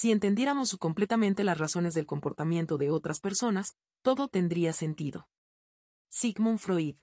[0.00, 5.28] Si entendiéramos completamente las razones del comportamiento de otras personas, todo tendría sentido.
[6.08, 6.94] Sigmund Freud.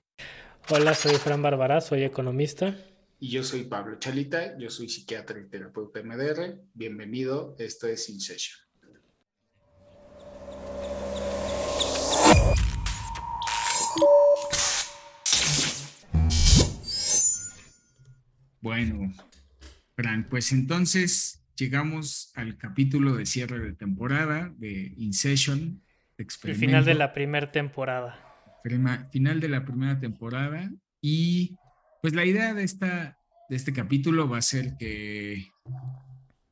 [0.70, 2.74] Hola, soy Fran Bárbara, soy economista.
[3.20, 6.58] Y yo soy Pablo Chalita, yo soy psiquiatra y terapeuta MDR.
[6.72, 8.58] Bienvenido, esto es InSession.
[18.62, 19.12] Bueno,
[19.94, 25.82] Fran, pues entonces llegamos al capítulo de cierre de temporada de InSession.
[26.18, 28.18] El final de la primera temporada.
[29.12, 30.70] final de la primera temporada.
[31.00, 31.56] Y
[32.00, 35.46] pues la idea de, esta, de este capítulo va a ser que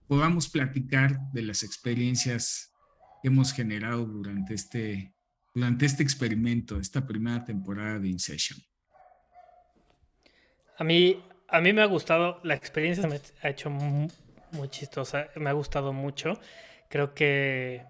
[0.06, 2.72] podamos platicar de las experiencias
[3.22, 5.14] que hemos generado durante este,
[5.54, 8.58] durante este experimento, esta primera temporada de InSession.
[10.76, 13.70] A mí, a mí me ha gustado, la experiencia me ha hecho
[14.54, 16.38] muy, chistosa, me ha gustado mucho.
[16.88, 17.84] Creo que,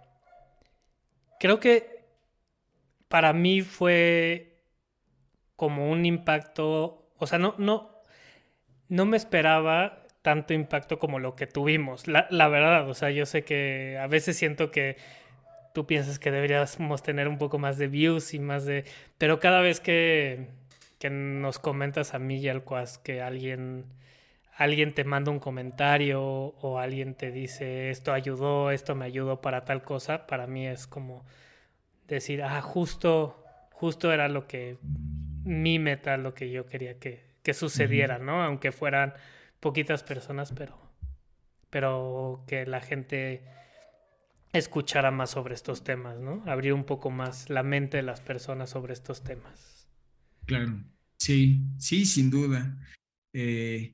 [1.38, 2.04] creo que
[3.08, 4.62] para mí fue
[5.56, 8.02] como un impacto, o sea, no, no,
[8.88, 13.26] no me esperaba tanto impacto como lo que tuvimos, la, la verdad, o sea, yo
[13.26, 14.96] sé que a veces siento que
[15.74, 18.84] tú piensas que deberíamos tener un poco más de views y más de...
[19.18, 20.48] Pero cada vez que,
[20.98, 23.84] que nos comentas a mí y al Cuas que alguien,
[24.56, 29.64] alguien te manda un comentario o alguien te dice esto ayudó, esto me ayudó para
[29.64, 31.24] tal cosa, para mí es como
[32.06, 34.78] decir, ah, justo, justo era lo que
[35.44, 38.42] mi meta, lo que yo quería que, que sucediera, ¿no?
[38.42, 39.14] Aunque fueran
[39.60, 40.78] poquitas personas, pero,
[41.70, 43.42] pero que la gente
[44.52, 46.42] escuchara más sobre estos temas, ¿no?
[46.46, 49.88] Abrir un poco más la mente de las personas sobre estos temas.
[50.46, 50.78] Claro,
[51.18, 52.78] sí, sí, sin duda.
[53.32, 53.93] Eh,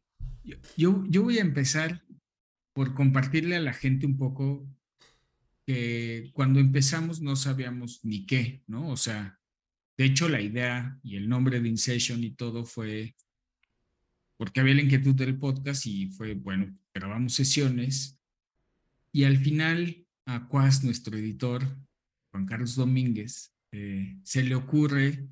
[0.77, 2.03] yo, yo voy a empezar
[2.73, 4.67] por compartirle a la gente un poco
[5.67, 8.89] que cuando empezamos no sabíamos ni qué, ¿no?
[8.89, 9.39] O sea,
[9.97, 13.15] de hecho la idea y el nombre de InSession y todo fue
[14.37, 18.19] porque había la inquietud del podcast y fue, bueno, grabamos sesiones
[19.13, 21.63] y al final a Cuas, nuestro editor,
[22.31, 25.29] Juan Carlos Domínguez, eh, se le ocurre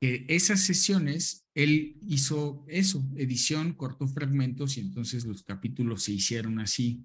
[0.00, 6.60] que esas sesiones, él hizo eso, edición, cortó fragmentos y entonces los capítulos se hicieron
[6.60, 7.04] así,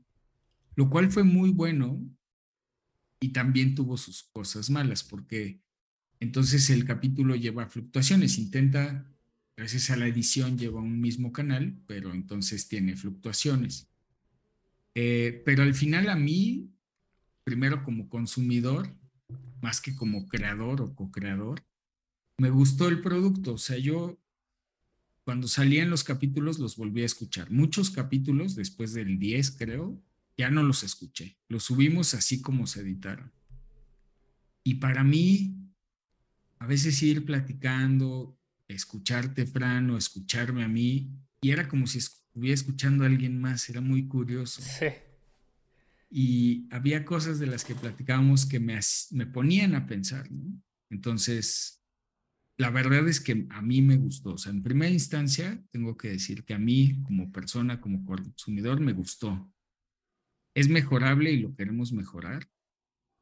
[0.76, 2.00] lo cual fue muy bueno
[3.20, 5.60] y también tuvo sus cosas malas, porque
[6.20, 9.10] entonces el capítulo lleva fluctuaciones, intenta,
[9.58, 13.90] gracias a la edición, lleva un mismo canal, pero entonces tiene fluctuaciones.
[14.94, 16.70] Eh, pero al final a mí,
[17.44, 18.96] primero como consumidor,
[19.62, 21.66] más que como creador o co-creador,
[22.38, 23.54] me gustó el producto.
[23.54, 24.20] O sea, yo
[25.26, 27.50] cuando salían los capítulos los volví a escuchar.
[27.50, 30.00] Muchos capítulos, después del 10 creo,
[30.38, 31.40] ya no los escuché.
[31.50, 33.34] Los subimos así como se editaron.
[34.64, 35.56] Y para mí,
[36.60, 41.12] a veces ir platicando, escucharte, Fran, o escucharme a mí,
[41.42, 44.62] y era como si estuviera escuchando a alguien más, era muy curioso.
[44.62, 44.88] Sí.
[46.12, 50.62] Y había cosas de las que platicábamos que me, me ponían a pensar, ¿no?
[50.92, 51.84] Entonces,
[52.58, 54.34] la verdad es que a mí me gustó.
[54.34, 58.80] O sea, en primera instancia, tengo que decir que a mí, como persona, como consumidor,
[58.80, 59.52] me gustó.
[60.54, 62.48] Es mejorable y lo queremos mejorar,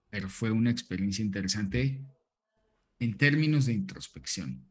[0.09, 2.05] pero fue una experiencia interesante
[2.99, 4.65] en términos de introspección.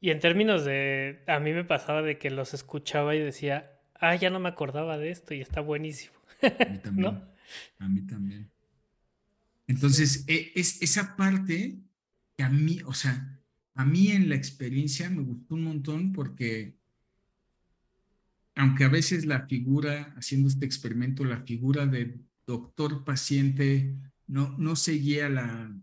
[0.00, 4.16] Y en términos de, a mí me pasaba de que los escuchaba y decía, ah,
[4.16, 6.14] ya no me acordaba de esto y está buenísimo.
[6.42, 7.22] A mí también.
[7.78, 8.50] A mí también.
[9.68, 11.78] Entonces, e, es esa parte
[12.36, 13.40] que a mí, o sea,
[13.74, 16.76] a mí en la experiencia me gustó un montón porque,
[18.54, 23.94] aunque a veces la figura, haciendo este experimento, la figura de doctor-paciente
[24.26, 25.74] no, no seguía la,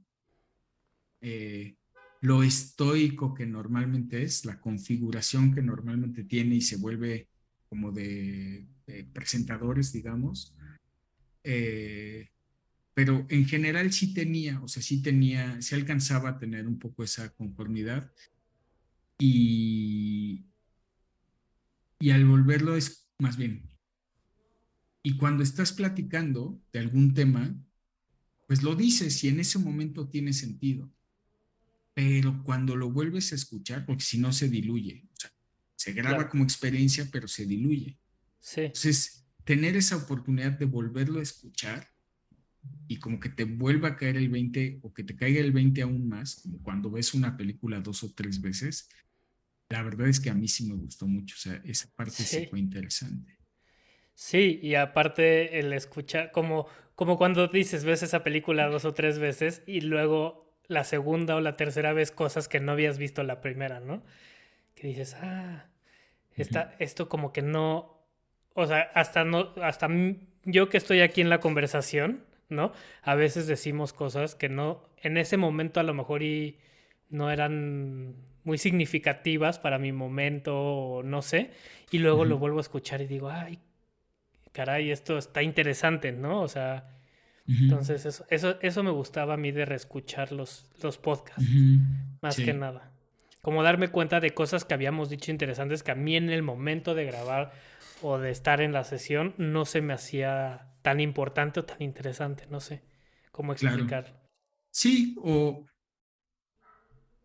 [1.22, 1.78] eh,
[2.20, 7.28] lo estoico que normalmente es, la configuración que normalmente tiene y se vuelve
[7.70, 8.66] como de,
[9.14, 10.54] presentadores, digamos.
[11.44, 12.30] Eh,
[12.94, 17.04] pero en general sí tenía, o sea, sí tenía, sí alcanzaba a tener un poco
[17.04, 18.12] esa conformidad.
[19.18, 20.46] Y,
[22.00, 23.70] y al volverlo es más bien.
[25.02, 27.56] Y cuando estás platicando de algún tema,
[28.48, 30.94] pues lo dices y en ese momento tiene sentido
[31.94, 35.32] pero cuando lo vuelves a escuchar, porque si no se diluye, o sea,
[35.76, 38.00] se graba como experiencia, pero se diluye.
[38.40, 38.62] Sí.
[38.62, 41.93] Entonces, tener esa oportunidad de volverlo a escuchar
[42.88, 45.82] y como que te vuelva a caer el 20 o que te caiga el 20
[45.82, 48.90] aún más, como cuando ves una película dos o tres veces,
[49.70, 52.46] la verdad es que a mí sí me gustó mucho, o sea, esa parte sí,
[52.48, 53.38] fue interesante.
[54.14, 59.18] Sí, y aparte el escuchar, como, como cuando dices, ves esa película dos o tres
[59.18, 63.42] veces y luego la segunda o la tercera vez cosas que no habías visto la
[63.42, 64.04] primera, ¿no?
[64.76, 65.70] Que dices, ah,
[66.36, 68.06] está, esto como que no,
[68.54, 69.90] o sea, hasta no, hasta
[70.46, 72.24] yo que estoy aquí en la conversación,
[72.54, 72.72] ¿no?
[73.02, 76.60] A veces decimos cosas que no, en ese momento a lo mejor y
[77.10, 81.52] no eran muy significativas para mi momento, o no sé,
[81.92, 83.60] y luego lo vuelvo a escuchar y digo, ay,
[84.52, 86.42] caray, esto está interesante, ¿no?
[86.42, 86.90] O sea,
[87.48, 91.44] entonces eso, eso, eso me gustaba a mí de reescuchar los, los podcasts,
[92.22, 92.92] más que nada.
[93.42, 96.96] Como darme cuenta de cosas que habíamos dicho interesantes que a mí en el momento
[96.96, 97.52] de grabar
[98.02, 102.46] o de estar en la sesión no se me hacía tan importante o tan interesante,
[102.52, 102.84] no sé
[103.32, 104.16] cómo explicarlo.
[104.70, 105.66] Sí, o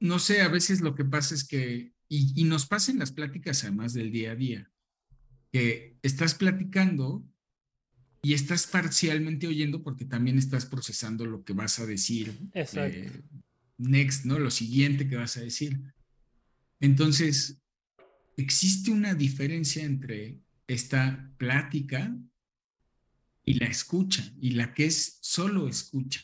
[0.00, 3.12] no sé, a veces lo que pasa es que, y, y nos pasa en las
[3.12, 4.70] pláticas además del día a día,
[5.52, 7.24] que estás platicando
[8.22, 12.36] y estás parcialmente oyendo porque también estás procesando lo que vas a decir.
[12.54, 13.22] Eh,
[13.78, 14.38] next, ¿no?
[14.38, 15.80] Lo siguiente que vas a decir.
[16.80, 17.60] Entonces,
[18.36, 22.14] existe una diferencia entre esta plática
[23.48, 26.20] y la escucha, y la que es solo escucha.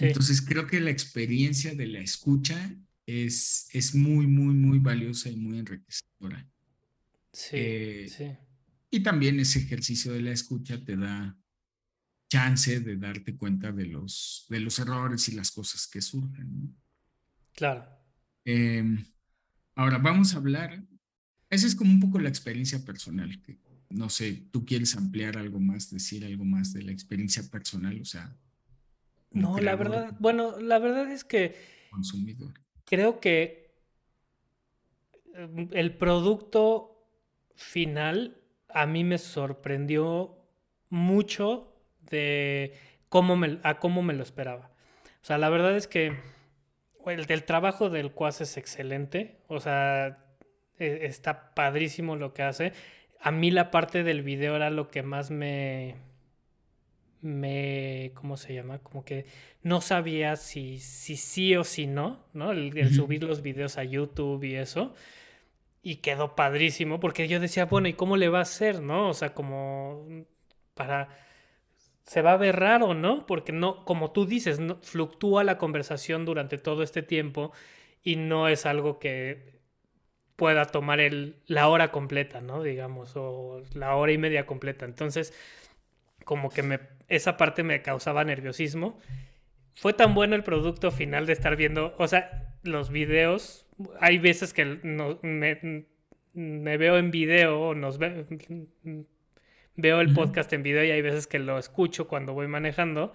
[0.00, 2.76] Entonces, creo que la experiencia de la escucha
[3.06, 6.44] es, es muy, muy, muy valiosa y muy enriquecedora.
[7.32, 8.30] Sí, eh, sí.
[8.90, 11.38] Y también ese ejercicio de la escucha te da
[12.28, 16.76] chance de darte cuenta de los, de los errores y las cosas que surgen.
[17.52, 17.88] Claro.
[18.44, 19.04] Em,
[19.76, 20.84] ahora vamos a hablar,
[21.48, 25.58] esa es como un poco la experiencia personal, que no sé, tú quieres ampliar algo
[25.60, 28.34] más, decir algo más de la experiencia personal, o sea.
[29.32, 31.56] No, la verdad, bueno, la verdad es que...
[31.90, 32.54] Consumidor.
[32.84, 33.74] Creo que
[35.34, 37.06] em, el producto
[37.54, 40.36] final a mí me sorprendió
[40.88, 41.72] mucho
[42.10, 42.74] de
[43.08, 44.70] cómo me, a cómo me lo esperaba.
[45.22, 46.16] O sea, la verdad es que
[47.06, 49.38] el, del trabajo del Quas es excelente.
[49.48, 50.24] O sea,
[50.78, 52.72] e, está padrísimo lo que hace.
[53.20, 55.96] A mí la parte del video era lo que más me...
[57.20, 58.78] me ¿Cómo se llama?
[58.78, 59.26] Como que
[59.62, 62.52] no sabía si, si sí o si no, ¿no?
[62.52, 64.94] el subir los videos a YouTube y eso
[65.82, 69.08] y quedó padrísimo porque yo decía, bueno, ¿y cómo le va a hacer, no?
[69.08, 70.06] O sea, como
[70.74, 71.08] para
[72.04, 73.26] se va a ver raro, ¿no?
[73.26, 77.52] Porque no, como tú dices, no, fluctúa la conversación durante todo este tiempo
[78.02, 79.59] y no es algo que
[80.40, 82.62] pueda tomar el, la hora completa, ¿no?
[82.62, 84.86] Digamos, o la hora y media completa.
[84.86, 85.34] Entonces,
[86.24, 88.98] como que me, esa parte me causaba nerviosismo.
[89.74, 93.66] Fue tan bueno el producto final de estar viendo, o sea, los videos
[94.00, 95.86] hay veces que me,
[96.78, 98.24] veo en video nos veo
[100.00, 103.12] el podcast en video y hay veces que lo escucho cuando voy manejando,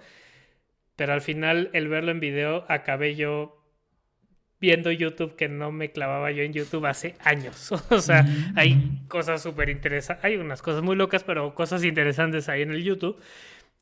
[0.96, 3.65] pero al final el verlo en video acabé yo
[4.60, 7.72] viendo YouTube que no me clavaba yo en YouTube hace años.
[7.90, 8.26] o sea,
[8.56, 12.84] hay cosas súper interesantes, hay unas cosas muy locas, pero cosas interesantes ahí en el
[12.84, 13.20] YouTube.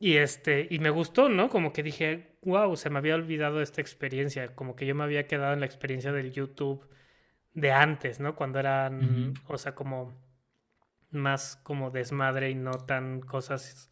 [0.00, 1.48] Y este, y me gustó, ¿no?
[1.48, 5.26] Como que dije, wow, se me había olvidado esta experiencia, como que yo me había
[5.26, 6.86] quedado en la experiencia del YouTube
[7.54, 8.34] de antes, ¿no?
[8.34, 10.20] Cuando eran, o sea, como
[11.12, 13.88] más como desmadre y no tan cosas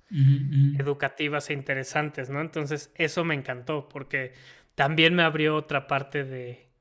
[0.79, 2.41] educativas e interesantes, ¿no?
[2.41, 4.35] Entonces, eso me encantó porque
[4.75, 6.72] también me abrió otra parte de,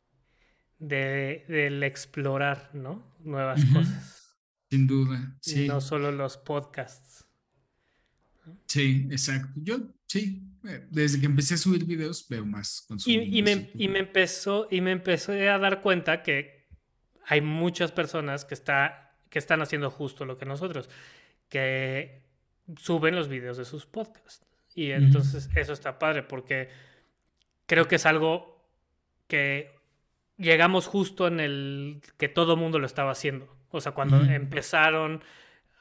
[0.82, 3.16] de del explorar, ¿no?
[3.20, 4.36] Nuevas cosas.
[4.70, 5.66] Sin duda, sí.
[5.66, 7.26] Y no solo los podcasts.
[8.66, 9.52] Sí, exacto.
[9.56, 13.88] Yo sí, eh, desde que empecé a subir videos veo más y, y, me, y,
[13.88, 16.68] me, empezó y me empecé a dar cuenta que
[17.28, 20.90] hay muchas personas que está que están haciendo justo lo que nosotros,
[21.48, 22.24] que
[22.78, 24.46] suben los videos de sus podcasts.
[24.74, 26.70] Y entonces eso está padre porque
[27.66, 28.68] creo que es algo
[29.28, 29.81] que
[30.42, 33.56] llegamos justo en el que todo el mundo lo estaba haciendo.
[33.70, 35.24] O sea, cuando empezaron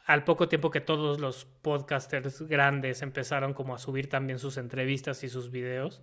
[0.06, 5.24] al poco tiempo que todos los podcasters grandes empezaron como a subir también sus entrevistas
[5.24, 6.02] y sus videos,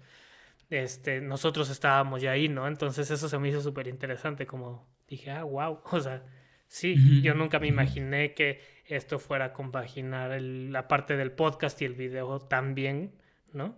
[0.69, 2.67] este, nosotros estábamos ya ahí, ¿no?
[2.67, 6.23] Entonces eso se me hizo súper interesante, como dije, ah, wow, o sea,
[6.67, 11.85] sí, yo nunca me imaginé que esto fuera a compaginar la parte del podcast y
[11.85, 13.13] el video también,
[13.53, 13.77] ¿no?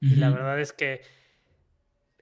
[0.00, 1.02] Y la verdad es que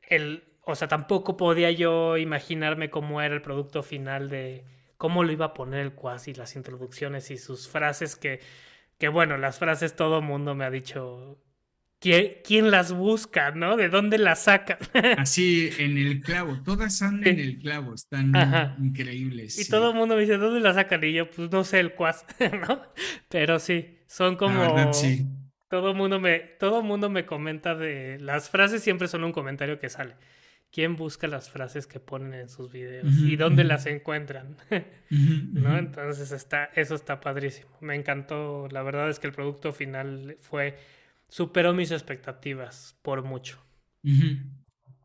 [0.08, 4.64] el, o sea, tampoco podía yo imaginarme cómo era el producto final de
[4.96, 8.40] cómo lo iba a poner el Quasi, las introducciones y sus frases que,
[8.98, 11.38] que bueno, las frases todo mundo me ha dicho,
[12.00, 13.76] ¿quién, las busca, no?
[13.76, 14.76] ¿De dónde las saca?
[15.18, 18.32] Así, en el clavo, todas andan en el clavo, están
[18.80, 19.60] increíbles.
[19.60, 21.04] Y todo el mundo me dice, ¿dónde las sacan?
[21.04, 22.26] Y yo, pues no sé el cuas,
[22.68, 22.82] ¿no?
[23.28, 24.64] Pero sí, son como...
[24.64, 25.28] La verdad, sí.
[25.68, 29.88] Todo mundo me, todo mundo me comenta de las frases siempre son un comentario que
[29.88, 30.16] sale.
[30.70, 34.56] ¿Quién busca las frases que ponen en sus videos y dónde las encuentran?
[35.10, 35.78] ¿No?
[35.78, 37.70] Entonces está, eso está padrísimo.
[37.80, 38.68] Me encantó.
[38.70, 40.78] La verdad es que el producto final fue
[41.28, 43.58] superó mis expectativas por mucho.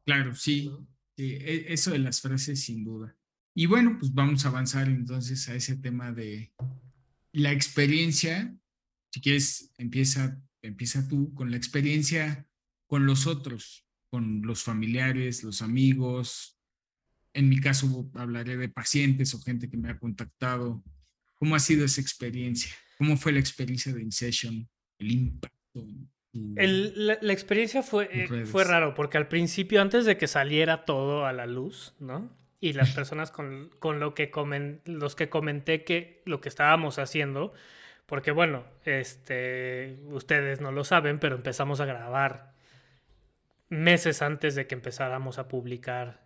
[0.06, 0.72] Claro, sí.
[1.18, 3.16] E, eso de las frases sin duda.
[3.54, 6.52] Y bueno, pues vamos a avanzar entonces a ese tema de
[7.32, 8.56] la experiencia.
[9.12, 12.48] Si quieres, empieza, empieza tú con la experiencia
[12.88, 16.60] con los otros, con los familiares, los amigos.
[17.34, 20.84] En mi caso, hablaré de pacientes o gente que me ha contactado.
[21.40, 22.72] ¿Cómo ha sido esa experiencia?
[23.00, 24.70] ¿Cómo fue la experiencia de InSession?
[25.00, 25.88] El impacto
[26.34, 31.34] la, experiencia fue, eh, fue raro, porque al principio, antes de que saliera todo a
[31.34, 32.30] la luz, ¿no?
[32.60, 37.00] Y las personas con, con lo que comen, los que comenté que lo que estábamos
[37.00, 37.54] haciendo,
[38.06, 42.51] porque bueno, este, ustedes no lo saben, pero empezamos a grabar
[43.72, 46.22] meses antes de que empezáramos a publicar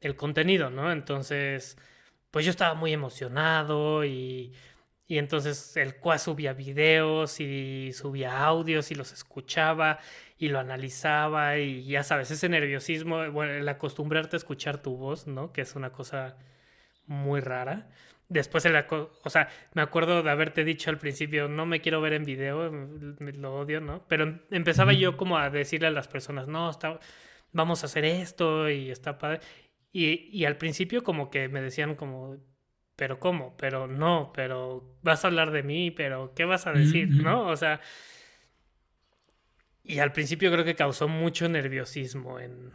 [0.00, 0.92] el contenido, ¿no?
[0.92, 1.76] Entonces,
[2.32, 4.54] pues yo estaba muy emocionado y
[5.10, 9.98] y entonces el cual subía videos y subía audios y los escuchaba
[10.38, 15.26] y lo analizaba y ya sabes, ese nerviosismo, bueno, el acostumbrarte a escuchar tu voz,
[15.26, 15.52] ¿no?
[15.52, 16.36] Que es una cosa
[17.06, 17.88] muy rara.
[18.30, 22.12] Después, el, o sea, me acuerdo de haberte dicho al principio, no me quiero ver
[22.12, 22.70] en video,
[23.18, 24.06] lo odio, ¿no?
[24.06, 27.00] Pero em, empezaba yo como a decirle a las personas, no, está,
[27.52, 29.40] vamos a hacer esto y está padre.
[29.92, 32.36] Y, y al principio como que me decían como,
[32.94, 33.56] pero ¿cómo?
[33.56, 37.08] Pero no, pero vas a hablar de mí, pero ¿qué vas a decir?
[37.10, 37.48] ¿No?
[37.48, 37.80] O sea,
[39.82, 42.70] y al principio creo que causó mucho nerviosismo en,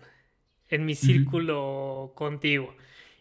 [0.67, 2.75] en mi círculo contigo.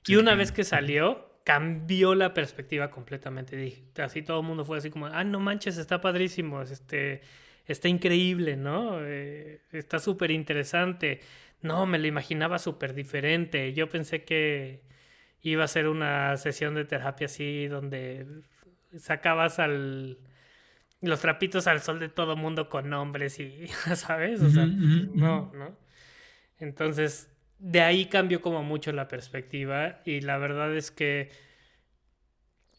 [0.06, 3.56] y una vez que salió, cambió la perspectiva completamente.
[3.56, 7.20] Dije, así todo el mundo fue así como, ah, no manches, está padrísimo, este,
[7.66, 8.98] está increíble, ¿no?
[9.04, 11.20] Eh, está súper interesante.
[11.62, 13.72] No, me lo imaginaba súper diferente.
[13.74, 14.82] Yo pensé que
[15.42, 18.26] iba a ser una sesión de terapia así donde
[18.98, 20.18] sacabas al
[21.00, 24.40] los trapitos al sol de todo mundo con nombres y, ¿sabes?
[24.40, 25.76] O sea, no, ¿no?
[26.58, 27.33] Entonces,
[27.64, 31.30] de ahí cambió como mucho la perspectiva y la verdad es que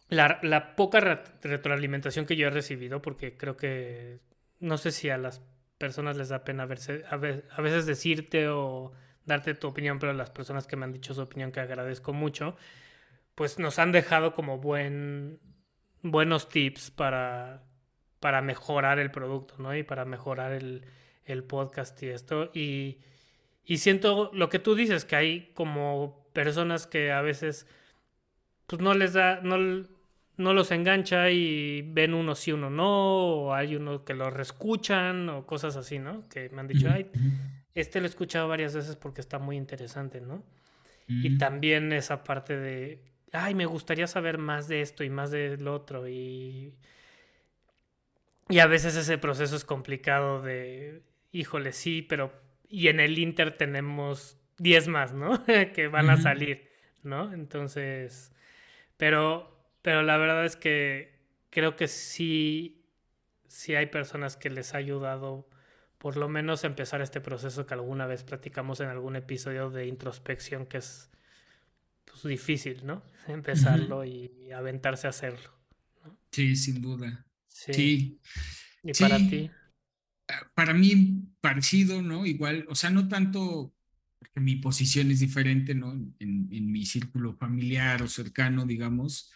[0.09, 0.99] la, la poca
[1.41, 4.19] retroalimentación que yo he recibido, porque creo que
[4.59, 5.41] no sé si a las
[5.79, 8.91] personas les da pena verse, a veces decirte o
[9.25, 12.55] darte tu opinión, pero las personas que me han dicho su opinión, que agradezco mucho,
[13.33, 15.39] pues nos han dejado como buen,
[16.03, 17.63] buenos tips para,
[18.19, 19.75] para mejorar el producto, ¿no?
[19.75, 20.85] Y para mejorar el,
[21.23, 22.51] el podcast y esto.
[22.53, 22.99] Y,
[23.65, 27.67] y, siento lo que tú dices, que hay como personas que a veces
[28.67, 29.57] pues no les da, no,
[30.37, 35.29] no los engancha y ven uno sí, uno no, o hay uno que lo reescuchan
[35.29, 36.27] o cosas así, ¿no?
[36.29, 37.09] Que me han dicho, ay,
[37.73, 40.43] este lo he escuchado varias veces porque está muy interesante, ¿no?
[41.07, 45.67] Y también esa parte de, ay, me gustaría saber más de esto y más del
[45.67, 46.07] otro.
[46.07, 46.73] Y,
[48.49, 52.44] y a veces ese proceso es complicado de, híjole, sí, pero...
[52.69, 55.43] Y en el Inter tenemos 10 más, ¿no?
[55.73, 56.69] que van a salir,
[57.03, 57.33] ¿no?
[57.33, 58.31] Entonces,
[58.97, 61.15] pero, pero la verdad es que
[61.49, 62.85] creo que sí,
[63.47, 65.49] sí hay personas que les ha ayudado
[65.97, 70.65] por lo menos empezar este proceso que alguna vez platicamos en algún episodio de introspección
[70.67, 71.09] que es
[72.05, 73.03] pues, difícil, ¿no?
[73.27, 75.51] Empezarlo y aventarse a hacerlo.
[76.31, 77.25] Sí, sin duda.
[77.47, 78.19] Sí.
[78.83, 79.49] ¿Y para ti?
[80.27, 82.25] Ah, para mí, parecido, ¿no?
[82.25, 83.73] Igual, o sea, no tanto
[84.19, 85.93] porque mi posición es diferente, ¿no?
[85.93, 86.15] En,
[86.51, 89.31] en mi círculo familiar o cercano, digamos,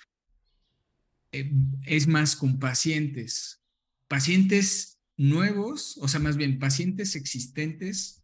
[1.31, 1.51] eh,
[1.85, 3.63] es más con pacientes.
[4.07, 8.23] Pacientes nuevos, o sea, más bien pacientes existentes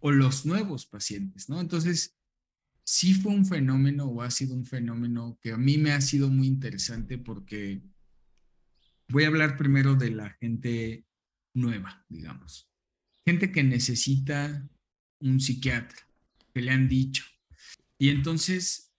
[0.00, 1.60] o los nuevos pacientes, ¿no?
[1.60, 2.16] Entonces,
[2.84, 6.28] sí fue un fenómeno o ha sido un fenómeno que a mí me ha sido
[6.28, 7.82] muy interesante porque
[9.08, 11.04] voy a hablar primero de la gente
[11.60, 12.70] nueva, digamos.
[13.24, 14.68] Gente que necesita
[15.20, 15.98] un psiquiatra,
[16.54, 17.24] que le han dicho.
[17.98, 18.92] Y entonces,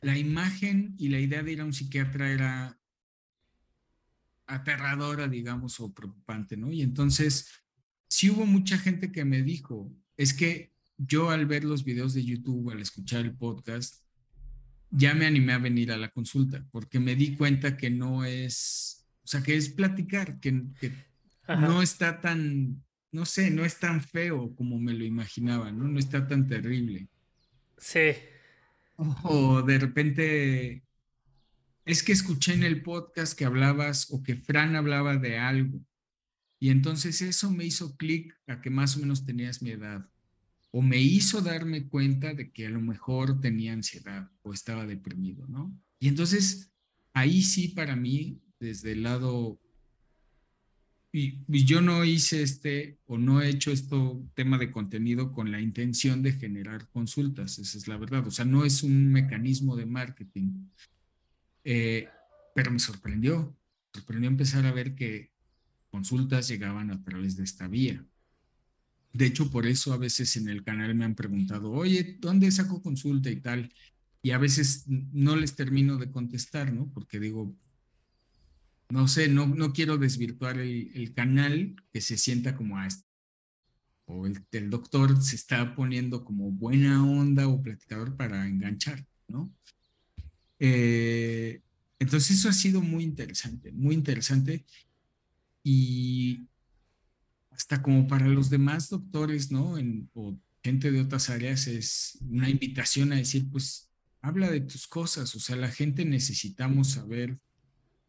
[0.00, 2.80] la imagen y la idea de ir a un psiquiatra era
[4.46, 6.72] aterradora, digamos, o preocupante, ¿no?
[6.72, 7.48] Y entonces,
[8.08, 12.24] sí hubo mucha gente que me dijo, es que yo al ver los videos de
[12.24, 14.04] YouTube, al escuchar el podcast,
[14.90, 19.06] ya me animé a venir a la consulta, porque me di cuenta que no es,
[19.22, 20.64] o sea, que es platicar, que...
[21.56, 25.88] no está tan, no sé, no es tan feo como me lo imaginaba, ¿no?
[25.88, 27.08] No está tan terrible.
[27.78, 28.12] Sí.
[28.96, 30.82] O de repente,
[31.84, 35.80] es que escuché en el podcast que hablabas o que Fran hablaba de algo.
[36.58, 40.06] Y entonces eso me hizo clic a que más o menos tenías mi edad.
[40.72, 45.46] O me hizo darme cuenta de que a lo mejor tenía ansiedad o estaba deprimido,
[45.48, 45.74] ¿no?
[45.98, 46.70] Y entonces
[47.14, 49.58] ahí sí para mí, desde el lado
[51.12, 55.60] y, yo no hice este o no he hecho esto tema de contenido con la
[55.60, 58.26] intención de generar consultas, esa es la verdad.
[58.26, 60.68] O sea, no es un mecanismo de marketing.
[61.64, 62.08] Eh,
[62.54, 63.56] pero me sorprendió,
[63.92, 65.30] sorprendió empezar a ver que
[65.90, 68.04] consultas llegaban a través de esta vía.
[69.12, 72.80] De hecho, por eso a veces en el canal me han preguntado, oye, ¿dónde saco
[72.80, 73.72] consulta y tal?
[74.22, 76.88] Y a veces no les termino de contestar, ¿no?
[76.92, 77.56] Porque digo,
[78.90, 83.06] no sé, no, no quiero desvirtuar el, canal que se sienta como a esto.
[84.06, 89.54] O el, doctor se está poniendo como buena onda o platicador para enganchar, ¿no?
[90.58, 91.62] Eh,
[92.00, 94.66] entonces eso ha sido muy interesante, muy interesante.
[95.62, 96.48] Y
[97.50, 99.78] hasta como para los demás doctores, ¿no?
[99.78, 103.88] En, o gente de otras áreas es una invitación a decir, pues,
[104.20, 105.34] habla de tus cosas.
[105.36, 107.38] O sea, la gente necesitamos saber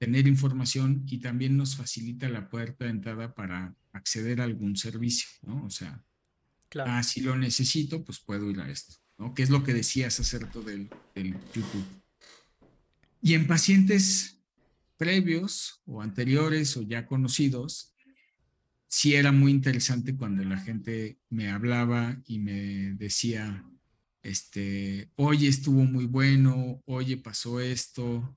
[0.02, 5.30] tener información y también nos facilita la puerta de entrada para acceder a algún servicio,
[5.44, 5.64] ¿no?
[5.64, 6.04] O sea,
[6.84, 9.36] ah, si lo necesito, pues puedo ir a esto, ¿no?
[9.36, 11.86] Que es lo que decías acerca del, del YouTube.
[13.22, 14.42] Y en pacientes
[14.98, 17.94] previos o anteriores o ya conocidos,
[18.88, 23.64] sí era muy interesante cuando la gente me hablaba y me decía,
[24.24, 28.36] este, oye, estuvo muy bueno, oye, pasó esto,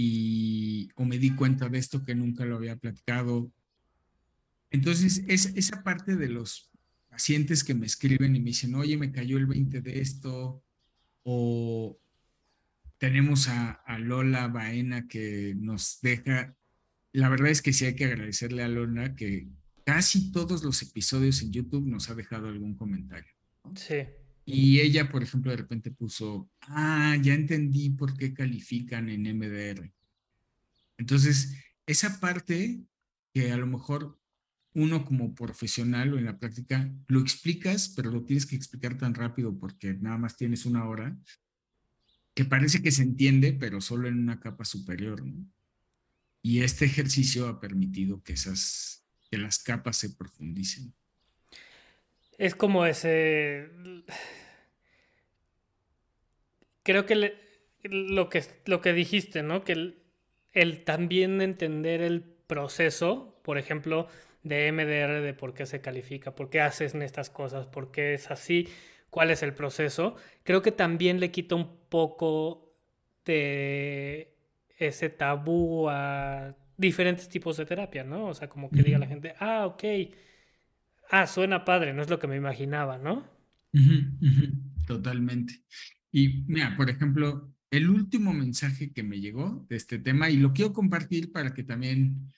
[0.00, 3.50] y o me di cuenta de esto que nunca lo había platicado.
[4.70, 6.70] Entonces, es, esa parte de los
[7.08, 10.62] pacientes que me escriben y me dicen, oye, me cayó el 20 de esto,
[11.24, 11.98] o
[12.98, 16.56] tenemos a, a Lola Baena que nos deja,
[17.10, 19.48] la verdad es que sí hay que agradecerle a Lola que
[19.84, 23.32] casi todos los episodios en YouTube nos ha dejado algún comentario.
[23.74, 24.04] Sí.
[24.44, 29.92] Y ella, por ejemplo, de repente puso, ah, ya entendí por qué califican en MDR.
[30.98, 31.54] Entonces,
[31.86, 32.80] esa parte
[33.32, 34.18] que a lo mejor
[34.74, 39.14] uno como profesional o en la práctica lo explicas, pero lo tienes que explicar tan
[39.14, 41.16] rápido porque nada más tienes una hora,
[42.34, 45.24] que parece que se entiende, pero solo en una capa superior.
[46.42, 50.94] Y este ejercicio ha permitido que esas, que las capas se profundicen.
[52.38, 53.68] Es como ese
[56.84, 57.34] creo que
[57.82, 59.64] lo que lo que dijiste, ¿no?
[59.64, 59.98] Que
[60.84, 64.08] también entender el proceso, por ejemplo,
[64.42, 68.30] de MDR, de por qué se califica, por qué haces estas cosas, por qué es
[68.30, 68.68] así,
[69.10, 72.74] cuál es el proceso, creo que también le quita un poco
[73.24, 74.34] de
[74.76, 78.26] ese tabú a diferentes tipos de terapia, ¿no?
[78.26, 79.84] O sea, como que diga la gente, ah, ok,
[81.10, 83.26] ah, suena padre, no es lo que me imaginaba, ¿no?
[84.86, 85.54] Totalmente.
[86.10, 90.52] Y mira, por ejemplo, el último mensaje que me llegó de este tema, y lo
[90.52, 92.32] quiero compartir para que también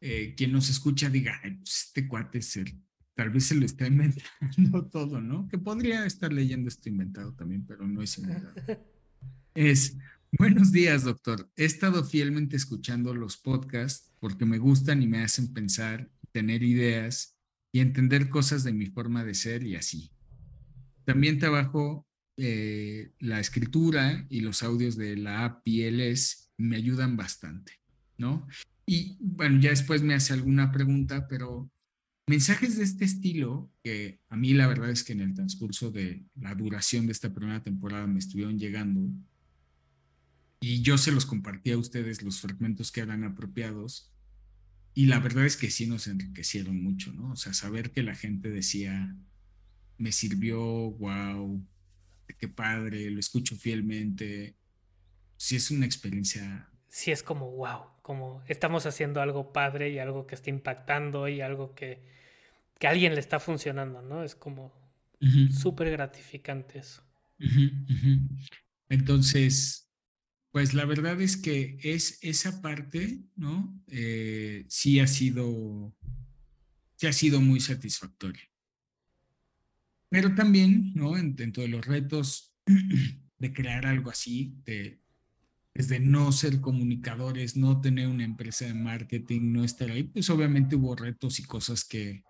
[0.00, 2.80] eh, quien nos escucha diga, pues este cuate es el,
[3.14, 5.48] tal vez se lo está inventando todo, ¿no?
[5.48, 8.54] Que podría estar leyendo esto inventado también, pero no es inventado.
[9.52, 9.98] Es,
[10.38, 11.50] buenos días, doctor.
[11.56, 17.36] He estado fielmente escuchando los podcasts porque me gustan y me hacen pensar, tener ideas
[17.72, 20.12] y entender cosas de mi forma de ser y así.
[21.04, 22.06] También trabajo
[22.42, 27.80] eh, la escritura y los audios de la app PLS me ayudan bastante,
[28.16, 28.48] ¿no?
[28.86, 31.70] Y bueno, ya después me hace alguna pregunta, pero
[32.26, 36.24] mensajes de este estilo, que a mí la verdad es que en el transcurso de
[36.34, 39.06] la duración de esta primera temporada me estuvieron llegando,
[40.62, 44.14] y yo se los compartí a ustedes los fragmentos que eran apropiados,
[44.94, 47.32] y la verdad es que sí nos enriquecieron mucho, ¿no?
[47.32, 49.14] O sea, saber que la gente decía,
[49.98, 50.58] me sirvió,
[50.92, 51.62] wow,
[52.40, 54.56] qué padre, lo escucho fielmente.
[55.36, 56.68] Sí es una experiencia.
[56.88, 61.42] Sí es como, wow, como estamos haciendo algo padre y algo que está impactando y
[61.42, 62.02] algo que,
[62.78, 64.24] que a alguien le está funcionando, ¿no?
[64.24, 64.72] Es como
[65.52, 67.04] súper gratificante eso.
[68.88, 69.90] Entonces,
[70.50, 73.78] pues la verdad es que es esa parte, ¿no?
[73.86, 75.94] Eh, sí ha sido,
[76.96, 78.49] sí ha sido muy satisfactoria.
[80.10, 81.12] Pero también, ¿no?
[81.12, 82.54] Dentro de los retos
[83.38, 85.00] de crear algo así, de
[85.72, 90.76] desde no ser comunicadores, no tener una empresa de marketing, no estar ahí, pues obviamente
[90.76, 92.22] hubo retos y cosas que,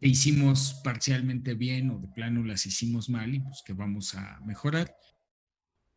[0.00, 4.94] hicimos parcialmente bien o de plano las hicimos mal y pues que vamos a mejorar.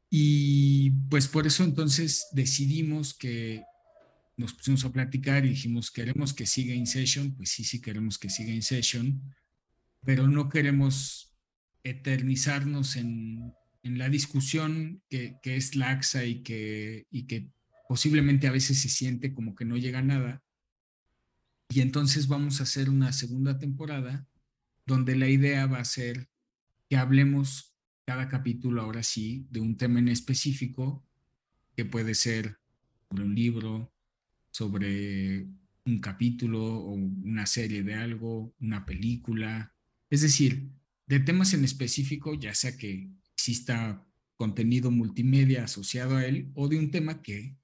[0.09, 3.63] Y pues por eso entonces decidimos que
[4.37, 8.17] nos pusimos a platicar y dijimos, queremos que siga in session, pues sí, sí queremos
[8.17, 9.21] que siga in session,
[10.07, 11.35] pero no queremos
[11.83, 17.51] eternizarnos en, en la discusión que, que, es laxa y que, y que
[17.89, 20.41] posiblemente a veces se siente como que no llega a nada.
[21.67, 24.25] Y entonces vamos a hacer una segunda temporada
[24.85, 26.29] donde la idea va a ser
[26.89, 31.05] que hablemos cada capítulo ahora sí de un tema en específico
[31.75, 32.57] que puede ser
[33.09, 33.91] sobre un libro,
[34.51, 35.47] sobre
[35.85, 39.73] un capítulo o una serie de algo, una película.
[40.09, 40.69] Es decir,
[41.05, 46.77] de temas en específico, ya sea que exista contenido multimedia asociado a él o de
[46.77, 47.55] un tema que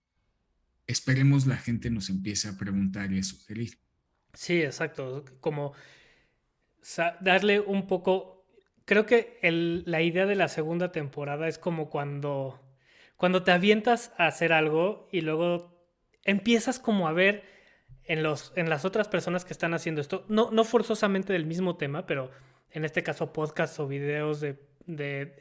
[0.88, 3.77] esperemos la gente nos empiece a preguntar y a sugerir.
[4.34, 5.23] Sí, exacto.
[5.39, 5.73] Como
[7.21, 8.45] darle un poco.
[8.86, 9.39] Creo que
[9.86, 12.60] la idea de la segunda temporada es como cuando,
[13.15, 15.88] cuando te avientas a hacer algo y luego
[16.23, 17.43] empiezas como a ver
[18.06, 21.78] en, los, en las otras personas que están haciendo esto, no, no forzosamente del mismo
[21.78, 22.32] tema, pero
[22.72, 24.58] en este caso podcasts o videos de,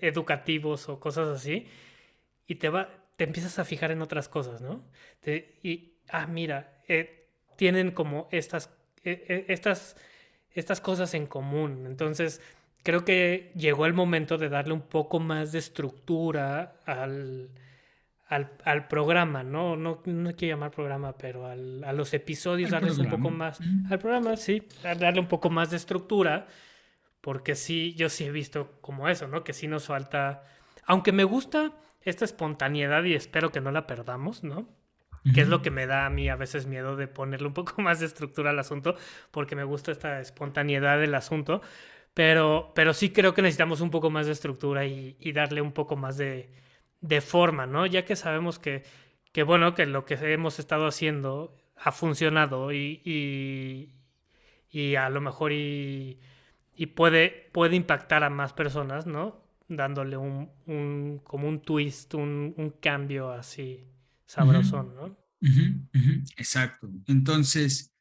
[0.00, 1.66] educativos o cosas así,
[2.46, 4.84] y te, va, te empiezas a fijar en otras cosas, ¿no?
[5.62, 8.70] y, ah, mira, eh, tienen como estas
[9.04, 9.96] e, e, estas,
[10.52, 11.86] estas cosas en común.
[11.86, 12.40] Entonces,
[12.82, 17.50] creo que llegó el momento de darle un poco más de estructura al,
[18.32, 19.76] al, programa, ¿no?
[19.76, 20.02] ¿no?
[20.04, 23.60] No quiero llamar programa, pero a los episodios, darles un poco más.
[23.90, 26.46] Al programa, sí, darle un poco más de estructura,
[27.20, 29.44] porque sí, yo sí he visto como eso, ¿no?
[29.44, 30.44] Que sí nos falta.
[30.84, 34.68] Aunque me gusta esta espontaneidad y espero que no la perdamos, ¿no?
[35.34, 37.74] que es lo que me da a mí a veces miedo de ponerle un poco
[37.82, 38.96] más de estructura al asunto,
[39.30, 41.62] porque me gusta esta espontaneidad del asunto,
[42.14, 45.96] pero, pero sí creo que necesitamos un poco más de estructura y, darle un poco
[45.96, 46.50] más de,
[47.20, 47.86] forma, ¿no?
[47.86, 48.84] Ya que sabemos que,
[49.32, 53.00] que, bueno, que lo que hemos estado haciendo ha funcionado y,
[54.70, 56.18] y, a lo mejor y,
[56.94, 59.42] puede, puede impactar a más personas, ¿no?
[59.68, 63.84] Dándole un, un como un twist, un, un cambio así
[64.26, 65.16] sabrosón, ¿no?
[66.36, 66.88] Exacto.
[67.06, 67.94] Entonces,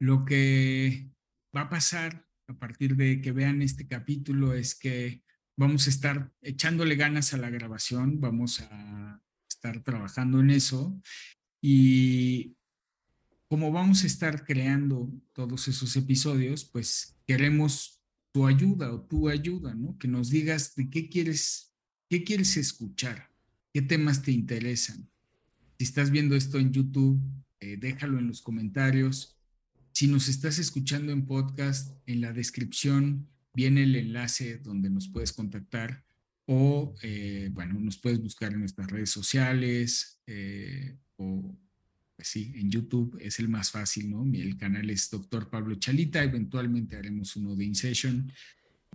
[0.00, 1.10] lo que
[1.54, 5.22] va a pasar a partir de que vean este capítulo es que
[5.56, 11.00] vamos a estar echándole ganas a la grabación, vamos a estar trabajando en eso
[11.62, 12.56] y
[13.48, 19.74] como vamos a estar creando todos esos episodios, pues queremos tu ayuda o tu ayuda,
[19.74, 19.96] ¿no?
[19.98, 21.74] Que nos digas de qué quieres,
[22.08, 23.30] qué quieres escuchar,
[23.72, 25.08] qué temas te interesan.
[25.78, 27.20] Si estás viendo esto en YouTube,
[27.60, 29.38] eh, déjalo en los comentarios.
[29.92, 35.32] Si nos estás escuchando en podcast, en la descripción viene el enlace donde nos puedes
[35.32, 36.04] contactar
[36.44, 41.56] o, eh, bueno, nos puedes buscar en nuestras redes sociales eh, o,
[42.14, 44.24] pues sí, en YouTube es el más fácil, ¿no?
[44.32, 48.30] El canal es Doctor Pablo Chalita, eventualmente haremos uno de InSession.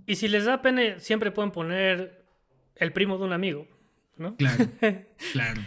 [0.05, 2.23] Y si les da pena, siempre pueden poner
[2.75, 3.67] el primo de un amigo,
[4.17, 4.37] ¿no?
[4.37, 4.69] Claro,
[5.33, 5.61] claro.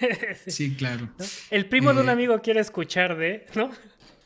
[0.46, 1.12] Sí, claro.
[1.50, 3.70] El primo de un eh, amigo quiere escuchar de, ¿no?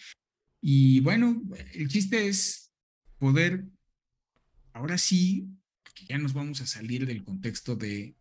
[0.61, 2.75] Y bueno, el chiste es
[3.17, 3.65] poder,
[4.75, 5.49] ahora sí,
[5.95, 8.19] que ya nos vamos a salir del contexto de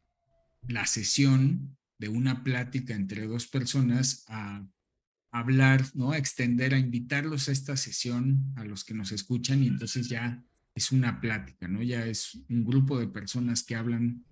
[0.66, 4.66] la sesión de una plática entre dos personas a
[5.34, 6.14] hablar, ¿no?
[6.14, 10.42] Extender, a invitarlos a esta sesión a los que nos escuchan y entonces ya
[10.76, 11.82] es una plática, ¿no?
[11.82, 14.24] Ya es un grupo de personas que hablan,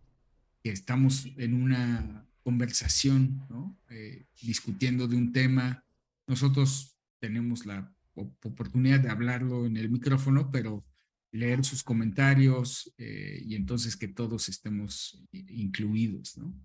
[0.63, 3.79] que estamos en una conversación, ¿no?
[3.89, 5.83] Eh, discutiendo de un tema.
[6.27, 10.85] Nosotros tenemos la oportunidad de hablarlo en el micrófono, pero
[11.31, 16.55] leer sus comentarios eh, y entonces que todos estemos incluidos, ¿no?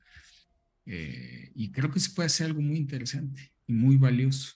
[0.84, 4.54] Eh, y creo que se puede hacer algo muy interesante y muy valioso.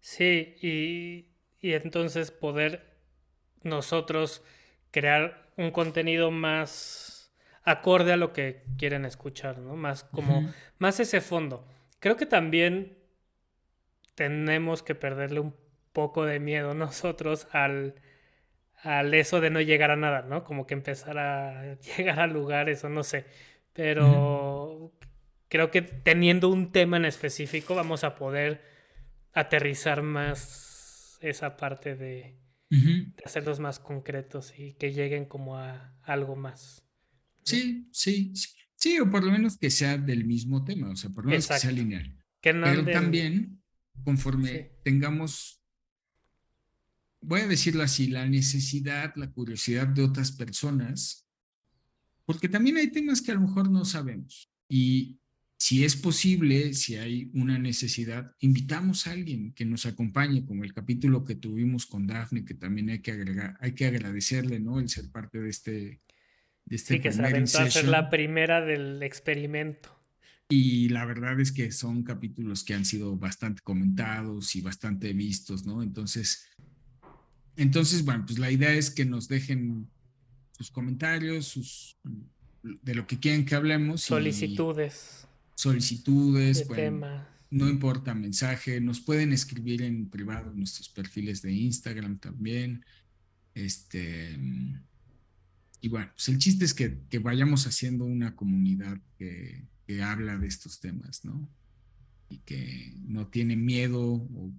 [0.00, 1.30] Sí, y,
[1.60, 2.94] y entonces poder
[3.62, 4.42] nosotros
[4.90, 7.32] crear un contenido más
[7.64, 9.76] acorde a lo que quieren escuchar, ¿no?
[9.76, 10.46] Más como,
[10.78, 11.66] más ese fondo.
[12.00, 12.98] Creo que también
[14.14, 15.54] tenemos que perderle un
[15.92, 17.94] poco de miedo nosotros al
[18.82, 20.44] al eso de no llegar a nada, ¿no?
[20.44, 23.26] Como que empezar a llegar a lugares o no sé.
[23.74, 24.63] pero
[25.54, 28.60] creo que teniendo un tema en específico vamos a poder
[29.32, 32.40] aterrizar más esa parte de,
[33.24, 36.82] hacerlos más concretos y que lleguen como a algo más.
[37.44, 38.32] Sí, sí,
[38.74, 41.46] sí, o por lo menos que sea del mismo tema, o sea, por lo menos
[41.46, 42.20] que sea lineal.
[42.40, 43.62] Pero también,
[44.02, 45.62] conforme tengamos,
[47.20, 51.28] voy a decirlo así, la necesidad, la curiosidad de otras personas,
[52.24, 54.50] porque también hay temas que a lo mejor no sabemos.
[54.68, 55.20] Y
[55.56, 60.74] si es posible, si hay una necesidad, invitamos a alguien que nos acompañe, como el
[60.74, 64.80] capítulo que tuvimos con Daphne, que también hay que agregar, hay que agradecerle, ¿no?
[64.80, 66.00] El ser parte de este,
[66.64, 69.90] de este sí, que se aventó a ser la primera del experimento.
[70.48, 75.64] Y la verdad es que son capítulos que han sido bastante comentados y bastante vistos,
[75.64, 75.82] ¿no?
[75.82, 76.46] Entonces,
[77.56, 79.88] entonces, bueno, pues la idea es que nos dejen
[80.52, 81.98] sus comentarios, sus
[82.62, 84.02] de lo que quieren que hablemos.
[84.02, 85.26] Solicitudes.
[85.54, 86.66] Solicitudes,
[87.50, 92.84] no importa mensaje, nos pueden escribir en privado nuestros perfiles de Instagram también.
[93.54, 94.36] Este,
[95.80, 100.36] y bueno, pues el chiste es que, que vayamos haciendo una comunidad que, que habla
[100.38, 101.48] de estos temas, ¿no?
[102.28, 104.52] Y que no tiene miedo o,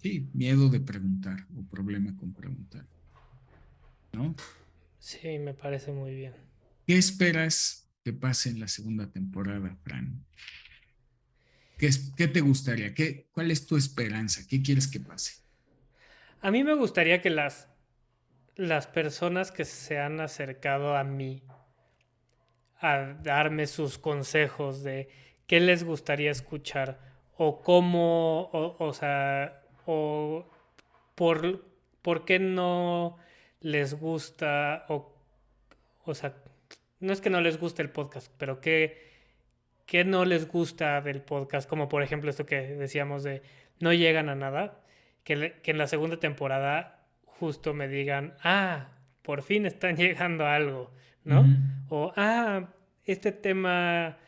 [0.00, 2.86] sí, miedo de preguntar o problema con preguntar,
[4.12, 4.34] ¿no?
[4.98, 6.32] Sí, me parece muy bien.
[6.86, 10.24] ¿Qué esperas pase en la segunda temporada, Fran?
[11.78, 12.94] ¿Qué, qué te gustaría?
[12.94, 14.42] ¿Qué, ¿Cuál es tu esperanza?
[14.48, 15.42] ¿Qué quieres que pase?
[16.40, 17.68] A mí me gustaría que las,
[18.56, 21.42] las personas que se han acercado a mí
[22.80, 25.08] a darme sus consejos de
[25.46, 27.00] qué les gustaría escuchar
[27.36, 30.48] o cómo, o, o sea, o
[31.14, 31.64] por,
[32.02, 33.18] por qué no
[33.60, 35.14] les gusta, o,
[36.04, 36.34] o sea,
[37.00, 39.08] no es que no les guste el podcast, pero qué,
[39.86, 43.42] qué no les gusta del podcast, como por ejemplo esto que decíamos de
[43.80, 44.80] no llegan a nada,
[45.24, 48.88] que, que en la segunda temporada justo me digan, ah,
[49.22, 50.90] por fin están llegando a algo,
[51.24, 51.44] ¿no?
[51.88, 52.68] O, ah,
[53.04, 54.18] este tema,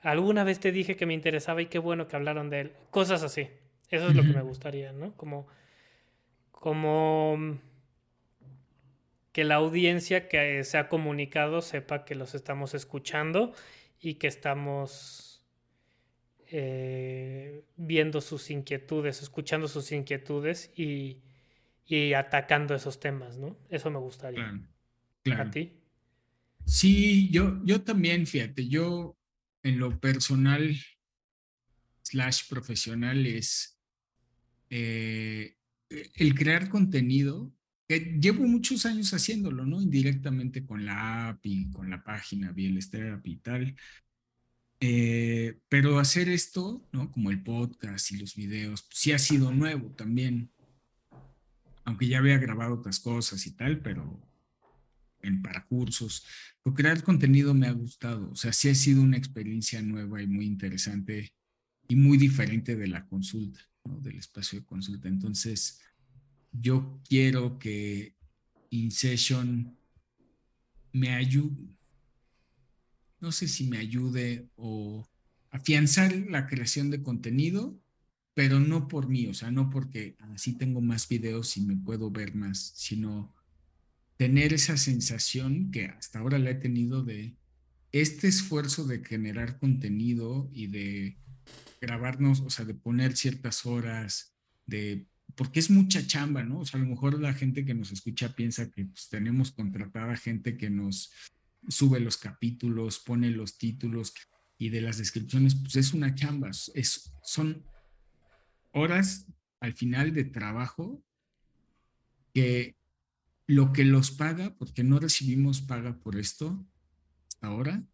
[0.00, 2.72] alguna vez te dije que me interesaba y qué bueno que hablaron de él.
[2.90, 3.48] Cosas así.
[3.90, 5.16] Eso es lo que me gustaría, ¿no?
[5.16, 5.46] Como,
[6.50, 7.58] como
[9.38, 13.54] que la audiencia que se ha comunicado sepa que los estamos escuchando
[14.00, 15.46] y que estamos
[16.48, 21.18] eh, viendo sus inquietudes, escuchando sus inquietudes y,
[21.86, 23.56] y, atacando esos temas, ¿no?
[23.70, 24.60] Eso me gustaría.
[25.22, 25.72] Claro, ¿A ti?
[26.66, 29.16] Sí, yo, yo también, fíjate, yo
[29.62, 30.76] en lo personal
[32.02, 33.78] slash profesional es
[34.68, 35.54] eh,
[35.90, 37.52] el crear contenido.
[37.88, 39.80] Que llevo muchos años haciéndolo, ¿no?
[39.80, 42.90] Indirectamente con la app y con la página Bieles
[43.24, 43.74] y tal.
[44.80, 47.10] Eh, pero hacer esto, ¿no?
[47.10, 50.50] Como el podcast y los videos, pues sí ha sido nuevo también.
[51.84, 54.20] Aunque ya había grabado otras cosas y tal, pero
[55.22, 56.26] en para cursos.
[56.62, 58.30] Pero crear contenido me ha gustado.
[58.30, 61.32] O sea, sí ha sido una experiencia nueva y muy interesante
[61.88, 63.98] y muy diferente de la consulta, ¿no?
[64.00, 65.08] del espacio de consulta.
[65.08, 65.80] Entonces,
[66.52, 68.14] yo quiero que
[68.70, 69.76] InSession
[70.92, 71.76] me ayude,
[73.20, 75.08] no sé si me ayude o
[75.50, 77.78] afianzar la creación de contenido,
[78.34, 82.10] pero no por mí, o sea, no porque así tengo más videos y me puedo
[82.10, 83.34] ver más, sino
[84.16, 87.36] tener esa sensación que hasta ahora la he tenido de
[87.90, 91.18] este esfuerzo de generar contenido y de
[91.80, 95.07] grabarnos, o sea, de poner ciertas horas, de
[95.38, 96.58] porque es mucha chamba, ¿no?
[96.58, 100.16] O sea, a lo mejor la gente que nos escucha piensa que pues, tenemos contratada
[100.16, 101.12] gente que nos
[101.68, 104.14] sube los capítulos, pone los títulos
[104.58, 107.64] y de las descripciones, pues es una chamba, es, son
[108.72, 109.28] horas
[109.60, 111.04] al final de trabajo
[112.34, 112.74] que
[113.46, 116.66] lo que los paga, porque no recibimos paga por esto
[117.40, 117.86] ahora,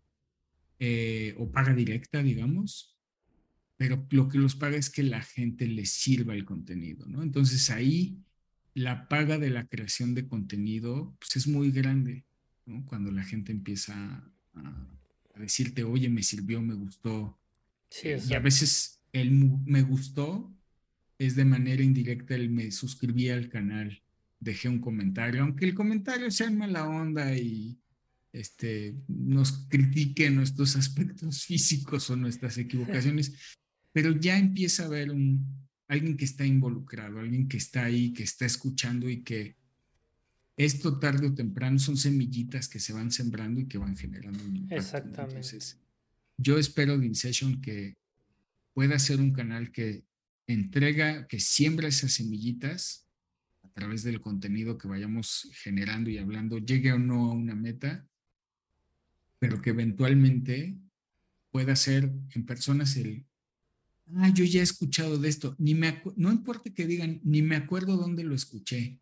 [0.78, 2.93] eh, o paga directa, digamos,
[3.76, 7.22] pero lo que los paga es que la gente les sirva el contenido, ¿no?
[7.22, 8.18] Entonces ahí
[8.74, 12.24] la paga de la creación de contenido pues es muy grande,
[12.66, 12.84] ¿no?
[12.86, 14.88] Cuando la gente empieza a,
[15.36, 17.38] decirte, oye, me sirvió, me gustó.
[17.90, 20.52] Sí, eh, y a veces el me gustó
[21.18, 24.00] es de manera indirecta el me suscribí al canal
[24.44, 27.78] dejé un comentario, aunque el comentario sea en mala onda y
[28.32, 33.58] este, nos critique nuestros aspectos físicos o nuestras equivocaciones,
[33.94, 38.24] pero ya empieza a haber un, alguien que está involucrado, alguien que está ahí, que
[38.24, 39.54] está escuchando y que
[40.56, 44.56] esto tarde o temprano son semillitas que se van sembrando y que van generando un
[44.56, 44.74] impacto.
[44.74, 45.36] Exactamente.
[45.36, 45.80] Entonces,
[46.36, 47.96] yo espero de InSession que
[48.72, 50.04] pueda ser un canal que
[50.48, 53.06] entrega, que siembra esas semillitas
[53.62, 58.04] a través del contenido que vayamos generando y hablando, llegue o no a una meta,
[59.38, 60.76] pero que eventualmente
[61.52, 63.24] pueda ser en personas el,
[64.16, 67.56] ah, yo ya he escuchado de esto, ni me no importa que digan, ni me
[67.56, 69.00] acuerdo dónde lo escuché,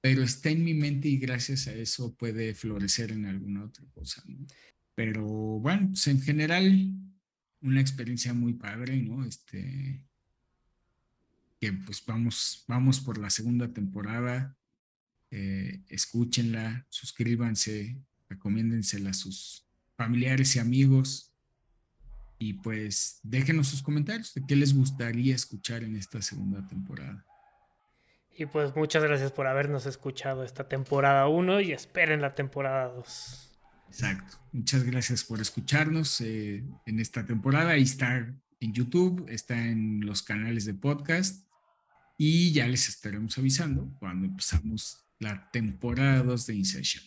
[0.00, 4.22] pero está en mi mente y gracias a eso puede florecer en alguna otra cosa.
[4.94, 6.92] Pero bueno, pues en general,
[7.60, 9.24] una experiencia muy padre, ¿no?
[9.24, 10.04] Este,
[11.60, 14.56] que pues vamos, vamos por la segunda temporada,
[15.30, 21.27] eh, escúchenla, suscríbanse, recomiéndensela a sus familiares y amigos
[22.38, 27.24] y pues déjenos sus comentarios de qué les gustaría escuchar en esta segunda temporada.
[28.36, 33.48] Y pues muchas gracias por habernos escuchado esta temporada 1 y esperen la temporada 2.
[33.88, 34.38] Exacto.
[34.52, 37.70] Muchas gracias por escucharnos eh, en esta temporada.
[37.70, 41.48] Ahí está en YouTube, está en los canales de podcast
[42.16, 47.04] y ya les estaremos avisando cuando empezamos la temporada 2 de Insertion.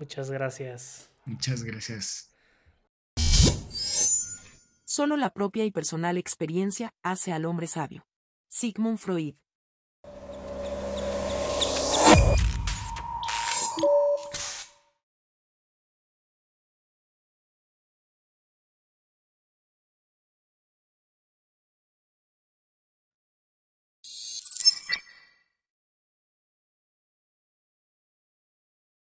[0.00, 1.08] Muchas gracias.
[1.24, 2.29] Muchas gracias.
[4.92, 8.08] Solo la propia y personal experiencia hace al hombre sabio.
[8.48, 9.36] Sigmund Freud